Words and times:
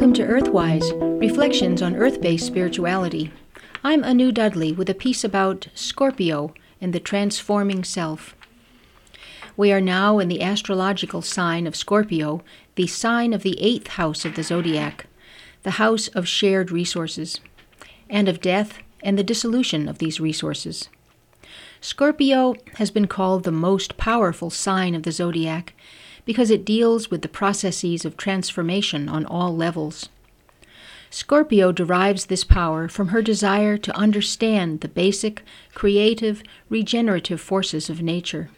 Earthwise 0.00 1.20
Reflections 1.20 1.82
on 1.82 1.94
Earth 1.94 2.22
based 2.22 2.46
Spirituality. 2.46 3.30
I'm 3.84 4.02
Anu 4.02 4.32
Dudley 4.32 4.72
with 4.72 4.88
a 4.88 4.94
piece 4.94 5.24
about 5.24 5.68
Scorpio 5.74 6.54
and 6.80 6.94
the 6.94 7.00
transforming 7.00 7.84
self. 7.84 8.34
We 9.58 9.70
are 9.72 9.80
now 9.80 10.18
in 10.18 10.28
the 10.28 10.40
astrological 10.40 11.20
sign 11.20 11.66
of 11.66 11.76
Scorpio, 11.76 12.42
the 12.76 12.86
sign 12.86 13.34
of 13.34 13.42
the 13.42 13.60
eighth 13.60 13.88
house 13.88 14.24
of 14.24 14.36
the 14.36 14.42
zodiac, 14.42 15.04
the 15.64 15.72
house 15.72 16.08
of 16.08 16.26
shared 16.26 16.70
resources, 16.72 17.38
and 18.08 18.26
of 18.26 18.40
death 18.40 18.78
and 19.02 19.18
the 19.18 19.22
dissolution 19.22 19.86
of 19.86 19.98
these 19.98 20.18
resources. 20.18 20.88
Scorpio 21.82 22.54
has 22.76 22.90
been 22.90 23.06
called 23.06 23.44
the 23.44 23.52
most 23.52 23.98
powerful 23.98 24.48
sign 24.48 24.94
of 24.94 25.02
the 25.02 25.12
zodiac 25.12 25.74
because 26.24 26.50
it 26.50 26.64
deals 26.64 27.10
with 27.10 27.22
the 27.22 27.28
processes 27.28 28.04
of 28.04 28.16
transformation 28.16 29.08
on 29.08 29.24
all 29.26 29.54
levels. 29.56 30.08
Scorpio 31.10 31.72
derives 31.72 32.26
this 32.26 32.44
power 32.44 32.86
from 32.88 33.08
her 33.08 33.20
desire 33.20 33.76
to 33.76 33.96
understand 33.96 34.80
the 34.80 34.88
basic, 34.88 35.42
creative, 35.74 36.42
regenerative 36.68 37.40
forces 37.40 37.90
of 37.90 38.00
nature. 38.00 38.48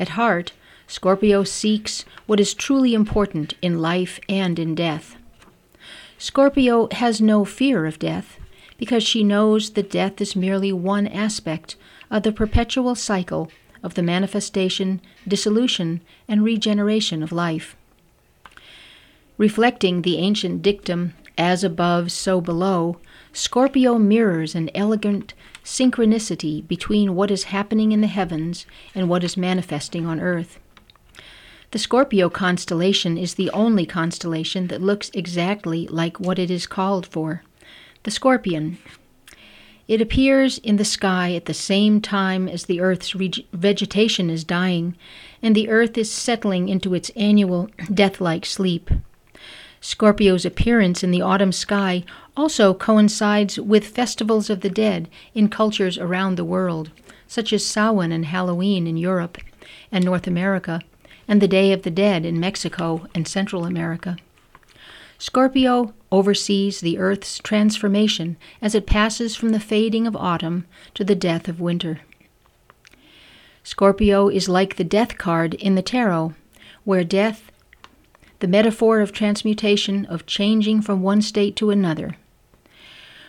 At 0.00 0.10
heart, 0.10 0.52
Scorpio 0.86 1.44
seeks 1.44 2.04
what 2.26 2.40
is 2.40 2.54
truly 2.54 2.94
important 2.94 3.54
in 3.60 3.80
life 3.80 4.18
and 4.28 4.58
in 4.58 4.74
death. 4.74 5.16
Scorpio 6.16 6.88
has 6.92 7.20
no 7.20 7.44
fear 7.44 7.84
of 7.84 7.98
death 7.98 8.38
because 8.78 9.02
she 9.02 9.22
knows 9.22 9.70
that 9.70 9.90
death 9.90 10.20
is 10.20 10.34
merely 10.34 10.72
one 10.72 11.06
aspect 11.06 11.76
of 12.10 12.22
the 12.22 12.32
perpetual 12.32 12.94
cycle 12.94 13.50
of 13.82 13.94
the 13.94 14.02
manifestation, 14.02 15.00
dissolution, 15.26 16.00
and 16.28 16.44
regeneration 16.44 17.22
of 17.22 17.32
life. 17.32 17.76
Reflecting 19.38 20.02
the 20.02 20.18
ancient 20.18 20.62
dictum, 20.62 21.14
as 21.38 21.64
above, 21.64 22.12
so 22.12 22.40
below, 22.40 22.98
Scorpio 23.32 23.98
mirrors 23.98 24.54
an 24.54 24.70
elegant 24.74 25.34
synchronicity 25.64 26.66
between 26.66 27.14
what 27.14 27.30
is 27.30 27.44
happening 27.44 27.92
in 27.92 28.00
the 28.00 28.06
heavens 28.06 28.66
and 28.94 29.08
what 29.08 29.24
is 29.24 29.36
manifesting 29.36 30.06
on 30.06 30.20
earth. 30.20 30.58
The 31.70 31.78
Scorpio 31.78 32.28
constellation 32.28 33.16
is 33.16 33.34
the 33.34 33.50
only 33.50 33.86
constellation 33.86 34.66
that 34.66 34.82
looks 34.82 35.10
exactly 35.14 35.86
like 35.86 36.20
what 36.20 36.38
it 36.38 36.50
is 36.50 36.66
called 36.66 37.06
for 37.06 37.42
the 38.02 38.10
scorpion. 38.10 38.78
It 39.88 40.00
appears 40.00 40.58
in 40.58 40.76
the 40.76 40.84
sky 40.84 41.34
at 41.34 41.46
the 41.46 41.54
same 41.54 42.00
time 42.00 42.48
as 42.48 42.64
the 42.64 42.80
Earth's 42.80 43.14
vegetation 43.52 44.30
is 44.30 44.44
dying 44.44 44.96
and 45.42 45.54
the 45.54 45.68
Earth 45.68 45.98
is 45.98 46.10
settling 46.10 46.68
into 46.68 46.94
its 46.94 47.10
annual 47.16 47.68
death 47.92 48.20
like 48.20 48.46
sleep. 48.46 48.90
Scorpio's 49.80 50.44
appearance 50.44 51.02
in 51.02 51.10
the 51.10 51.22
autumn 51.22 51.50
sky 51.50 52.04
also 52.36 52.72
coincides 52.72 53.58
with 53.58 53.84
festivals 53.84 54.48
of 54.48 54.60
the 54.60 54.70
dead 54.70 55.08
in 55.34 55.48
cultures 55.48 55.98
around 55.98 56.36
the 56.36 56.44
world, 56.44 56.90
such 57.26 57.52
as 57.52 57.66
Samhain 57.66 58.12
and 58.12 58.26
Halloween 58.26 58.86
in 58.86 58.96
Europe 58.96 59.38
and 59.90 60.04
North 60.04 60.28
America, 60.28 60.80
and 61.26 61.42
the 61.42 61.48
Day 61.48 61.72
of 61.72 61.82
the 61.82 61.90
Dead 61.90 62.24
in 62.24 62.38
Mexico 62.38 63.08
and 63.14 63.26
Central 63.26 63.64
America. 63.64 64.16
Scorpio 65.22 65.94
oversees 66.10 66.80
the 66.80 66.98
Earth's 66.98 67.38
transformation 67.38 68.36
as 68.60 68.74
it 68.74 68.88
passes 68.88 69.36
from 69.36 69.50
the 69.50 69.60
fading 69.60 70.04
of 70.04 70.16
autumn 70.16 70.66
to 70.94 71.04
the 71.04 71.14
death 71.14 71.46
of 71.46 71.60
winter. 71.60 72.00
Scorpio 73.62 74.28
is 74.28 74.48
like 74.48 74.74
the 74.74 74.82
death 74.82 75.18
card 75.18 75.54
in 75.54 75.76
the 75.76 75.80
tarot, 75.80 76.34
where 76.82 77.04
death, 77.04 77.52
the 78.40 78.48
metaphor 78.48 79.00
of 79.00 79.12
transmutation, 79.12 80.06
of 80.06 80.26
changing 80.26 80.82
from 80.82 81.02
one 81.02 81.22
state 81.22 81.54
to 81.54 81.70
another. 81.70 82.16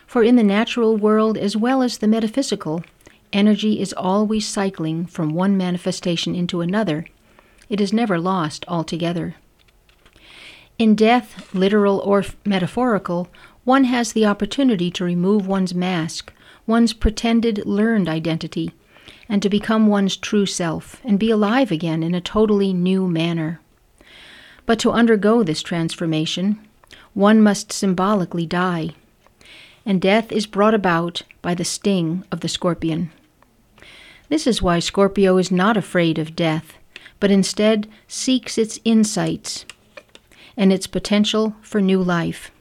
For 0.07 0.23
in 0.23 0.35
the 0.35 0.41
natural 0.41 0.97
world 0.97 1.37
as 1.37 1.55
well 1.55 1.83
as 1.83 1.99
the 1.99 2.07
metaphysical, 2.07 2.83
energy 3.31 3.79
is 3.79 3.93
always 3.93 4.47
cycling 4.47 5.05
from 5.05 5.35
one 5.35 5.55
manifestation 5.57 6.33
into 6.33 6.61
another. 6.61 7.05
It 7.69 7.79
is 7.79 7.93
never 7.93 8.17
lost 8.17 8.65
altogether. 8.67 9.35
In 10.79 10.95
death, 10.95 11.53
literal 11.53 11.99
or 11.99 12.25
metaphorical, 12.45 13.29
one 13.63 13.83
has 13.85 14.13
the 14.13 14.25
opportunity 14.25 14.89
to 14.91 15.03
remove 15.03 15.47
one's 15.47 15.75
mask, 15.75 16.33
one's 16.65 16.93
pretended 16.93 17.65
learned 17.65 18.09
identity, 18.09 18.71
and 19.29 19.41
to 19.41 19.49
become 19.49 19.87
one's 19.87 20.17
true 20.17 20.45
self 20.45 20.99
and 21.03 21.19
be 21.19 21.29
alive 21.29 21.71
again 21.71 22.01
in 22.01 22.15
a 22.15 22.21
totally 22.21 22.73
new 22.73 23.07
manner. 23.07 23.61
But 24.65 24.79
to 24.79 24.91
undergo 24.91 25.43
this 25.43 25.61
transformation, 25.61 26.59
one 27.13 27.41
must 27.41 27.71
symbolically 27.71 28.47
die, 28.47 28.89
and 29.85 30.01
death 30.01 30.31
is 30.31 30.47
brought 30.47 30.73
about 30.73 31.21
by 31.41 31.53
the 31.53 31.65
sting 31.65 32.23
of 32.31 32.39
the 32.39 32.49
scorpion. 32.49 33.11
This 34.29 34.47
is 34.47 34.61
why 34.61 34.79
Scorpio 34.79 35.37
is 35.37 35.51
not 35.51 35.77
afraid 35.77 36.17
of 36.17 36.35
death, 36.35 36.73
but 37.19 37.29
instead 37.29 37.87
seeks 38.07 38.57
its 38.57 38.79
insights 38.83 39.65
and 40.55 40.71
its 40.71 40.87
potential 40.87 41.55
for 41.61 41.81
new 41.81 42.01
life. 42.01 42.51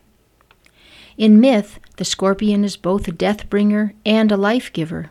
In 1.17 1.41
myth, 1.41 1.79
the 1.97 2.05
scorpion 2.05 2.65
is 2.65 2.77
both 2.77 3.07
a 3.07 3.13
death 3.13 3.49
bringer 3.51 3.95
and 4.05 4.33
a 4.33 4.37
life 4.37 4.73
giver. 4.73 5.09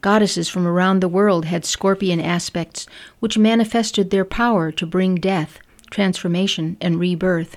Goddesses 0.00 0.48
from 0.48 0.66
around 0.66 1.00
the 1.00 1.08
world 1.08 1.44
had 1.44 1.64
scorpion 1.64 2.20
aspects 2.20 2.86
which 3.20 3.38
manifested 3.38 4.10
their 4.10 4.24
power 4.24 4.72
to 4.72 4.86
bring 4.86 5.16
death, 5.16 5.58
transformation, 5.90 6.76
and 6.80 6.98
rebirth. 6.98 7.56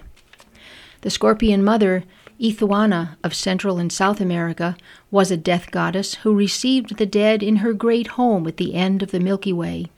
The 1.01 1.09
scorpion 1.09 1.63
mother, 1.63 2.03
Ituana 2.39 3.17
of 3.23 3.33
Central 3.33 3.77
and 3.77 3.91
South 3.91 4.19
America, 4.19 4.75
was 5.09 5.31
a 5.31 5.37
death 5.37 5.71
goddess 5.71 6.15
who 6.15 6.35
received 6.35 6.97
the 6.97 7.05
dead 7.05 7.41
in 7.41 7.57
her 7.57 7.73
great 7.73 8.07
home 8.07 8.47
at 8.47 8.57
the 8.57 8.75
end 8.75 9.01
of 9.01 9.11
the 9.11 9.19
Milky 9.19 9.53
Way. 9.53 9.89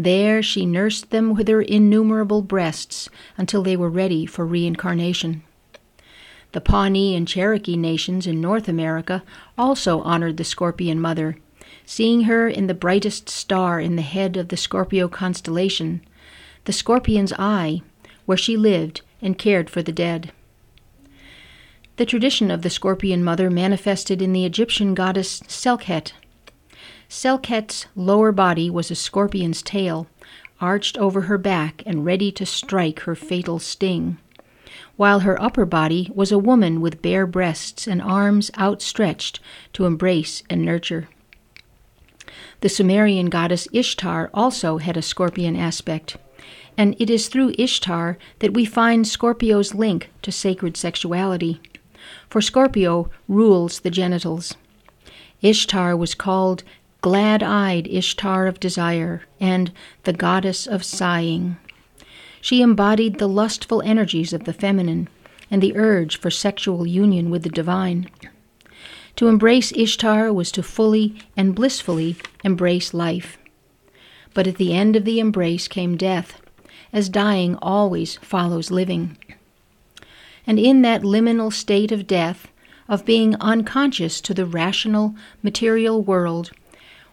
There 0.00 0.44
she 0.44 0.64
nursed 0.64 1.10
them 1.10 1.34
with 1.34 1.48
her 1.48 1.60
innumerable 1.60 2.40
breasts 2.40 3.08
until 3.36 3.64
they 3.64 3.76
were 3.76 3.90
ready 3.90 4.26
for 4.26 4.46
reincarnation. 4.46 5.42
The 6.52 6.60
Pawnee 6.60 7.16
and 7.16 7.26
Cherokee 7.26 7.76
nations 7.76 8.24
in 8.24 8.40
North 8.40 8.68
America 8.68 9.24
also 9.58 10.00
honored 10.02 10.36
the 10.36 10.44
Scorpion 10.44 11.00
Mother, 11.00 11.36
seeing 11.84 12.22
her 12.22 12.48
in 12.48 12.68
the 12.68 12.74
brightest 12.74 13.28
star 13.28 13.80
in 13.80 13.96
the 13.96 14.02
head 14.02 14.36
of 14.36 14.50
the 14.50 14.56
Scorpio 14.56 15.08
constellation, 15.08 16.00
the 16.64 16.72
Scorpion's 16.72 17.32
Eye, 17.32 17.82
where 18.24 18.38
she 18.38 18.56
lived 18.56 19.00
and 19.20 19.36
cared 19.36 19.68
for 19.68 19.82
the 19.82 19.90
dead. 19.90 20.30
The 21.96 22.06
tradition 22.06 22.52
of 22.52 22.62
the 22.62 22.70
Scorpion 22.70 23.24
Mother 23.24 23.50
manifested 23.50 24.22
in 24.22 24.32
the 24.32 24.44
Egyptian 24.44 24.94
goddess 24.94 25.40
Selket 25.48 26.12
Selket's 27.10 27.86
lower 27.96 28.32
body 28.32 28.68
was 28.68 28.90
a 28.90 28.94
scorpion's 28.94 29.62
tail, 29.62 30.06
arched 30.60 30.98
over 30.98 31.22
her 31.22 31.38
back 31.38 31.82
and 31.86 32.04
ready 32.04 32.30
to 32.32 32.44
strike 32.44 33.00
her 33.00 33.14
fatal 33.14 33.58
sting, 33.58 34.18
while 34.96 35.20
her 35.20 35.40
upper 35.40 35.64
body 35.64 36.10
was 36.14 36.30
a 36.30 36.38
woman 36.38 36.82
with 36.82 37.00
bare 37.00 37.26
breasts 37.26 37.86
and 37.86 38.02
arms 38.02 38.50
outstretched 38.58 39.40
to 39.72 39.86
embrace 39.86 40.42
and 40.50 40.64
nurture. 40.64 41.08
The 42.60 42.68
Sumerian 42.68 43.30
goddess 43.30 43.68
Ishtar 43.72 44.30
also 44.34 44.76
had 44.76 44.98
a 44.98 45.02
scorpion 45.02 45.56
aspect, 45.56 46.18
and 46.76 46.94
it 46.98 47.08
is 47.08 47.28
through 47.28 47.54
Ishtar 47.58 48.18
that 48.40 48.52
we 48.52 48.66
find 48.66 49.08
Scorpio's 49.08 49.74
link 49.74 50.10
to 50.22 50.30
sacred 50.30 50.76
sexuality. 50.76 51.60
For 52.28 52.42
Scorpio 52.42 53.10
rules 53.28 53.80
the 53.80 53.90
genitals. 53.90 54.54
Ishtar 55.40 55.96
was 55.96 56.14
called 56.14 56.64
glad 57.00 57.42
eyed 57.42 57.86
Ishtar 57.86 58.46
of 58.46 58.58
desire, 58.58 59.22
and 59.40 59.70
the 60.04 60.12
goddess 60.12 60.66
of 60.66 60.84
sighing. 60.84 61.56
She 62.40 62.62
embodied 62.62 63.18
the 63.18 63.28
lustful 63.28 63.82
energies 63.82 64.32
of 64.32 64.44
the 64.44 64.52
feminine 64.52 65.08
and 65.50 65.62
the 65.62 65.76
urge 65.76 66.18
for 66.18 66.30
sexual 66.30 66.86
union 66.86 67.30
with 67.30 67.42
the 67.42 67.48
divine. 67.48 68.08
To 69.16 69.26
embrace 69.26 69.72
Ishtar 69.72 70.32
was 70.32 70.52
to 70.52 70.62
fully 70.62 71.16
and 71.36 71.54
blissfully 71.54 72.16
embrace 72.44 72.94
life. 72.94 73.38
But 74.34 74.46
at 74.46 74.56
the 74.56 74.72
end 74.72 74.94
of 74.94 75.04
the 75.04 75.18
embrace 75.18 75.66
came 75.66 75.96
death, 75.96 76.40
as 76.92 77.08
dying 77.08 77.56
always 77.56 78.16
follows 78.18 78.70
living. 78.70 79.18
And 80.46 80.58
in 80.58 80.82
that 80.82 81.02
liminal 81.02 81.52
state 81.52 81.90
of 81.90 82.06
death, 82.06 82.48
of 82.88 83.04
being 83.04 83.34
unconscious 83.40 84.20
to 84.22 84.32
the 84.32 84.46
rational, 84.46 85.14
material 85.42 86.00
world, 86.00 86.52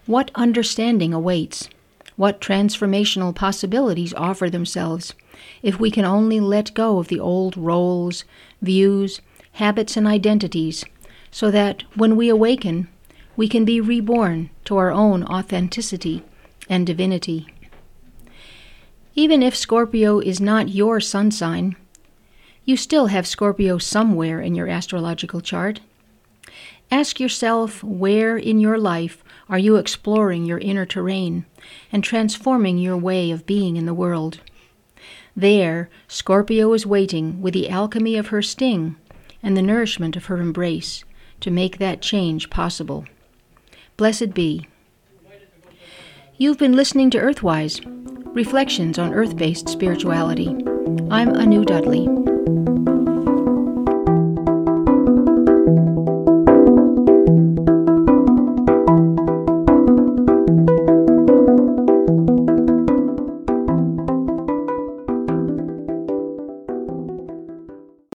what 0.06 0.32
understanding 0.36 1.14
awaits? 1.14 1.70
What 2.16 2.40
transformational 2.40 3.36
possibilities 3.36 4.14
offer 4.14 4.50
themselves 4.50 5.14
if 5.62 5.80
we 5.80 5.92
can 5.92 6.06
only 6.06 6.40
let 6.40 6.74
go 6.74 7.00
of 7.00 7.10
the 7.10 7.20
old 7.20 7.58
roles, 7.58 8.24
views, 8.62 9.22
habits, 9.54 9.98
and 9.98 10.08
identities 10.08 10.86
so 11.32 11.52
that 11.52 11.84
when 11.96 12.16
we 12.16 12.30
awaken, 12.30 12.88
we 13.36 13.50
can 13.50 13.66
be 13.66 13.82
reborn 13.82 14.50
to 14.64 14.78
our 14.78 14.92
own 14.92 15.24
authenticity 15.26 16.24
and 16.70 16.88
divinity. 16.88 17.48
Even 19.16 19.44
if 19.44 19.56
Scorpio 19.56 20.20
is 20.20 20.40
not 20.40 20.70
your 20.70 21.02
sun 21.02 21.32
sign, 21.32 21.76
You 22.68 22.76
still 22.76 23.08
have 23.08 23.28
Scorpio 23.28 23.78
somewhere 23.78 24.42
in 24.42 24.56
your 24.56 24.68
astrological 24.68 25.40
chart. 25.40 25.82
Ask 26.90 27.20
yourself 27.20 27.84
where 27.84 28.38
in 28.38 28.60
your 28.60 28.80
life 28.80 29.24
are 29.50 29.60
you 29.60 29.76
exploring 29.76 30.46
your 30.46 30.58
inner 30.60 30.86
terrain 30.86 31.46
and 31.92 32.04
transforming 32.04 32.78
your 32.78 32.98
way 32.98 33.32
of 33.32 33.46
being 33.46 33.78
in 33.78 33.86
the 33.86 33.94
world. 33.94 34.40
There, 35.36 35.90
Scorpio 36.08 36.74
is 36.74 36.86
waiting 36.86 37.42
with 37.42 37.54
the 37.54 37.70
alchemy 37.70 38.16
of 38.16 38.28
her 38.28 38.42
sting 38.42 38.96
and 39.44 39.56
the 39.56 39.62
nourishment 39.62 40.16
of 40.16 40.26
her 40.26 40.38
embrace 40.38 41.04
to 41.42 41.52
make 41.52 41.78
that 41.78 42.02
change 42.02 42.50
possible. 42.50 43.06
Blessed 43.98 44.34
be. 44.34 44.68
You've 46.38 46.58
been 46.58 46.74
listening 46.74 47.10
to 47.12 47.20
Earthwise, 47.20 47.82
reflections 48.36 49.00
on 49.00 49.14
earth 49.14 49.38
based 49.38 49.70
spirituality. 49.70 50.48
I'm 51.10 51.36
Anu 51.36 51.64
Dudley. 51.64 52.35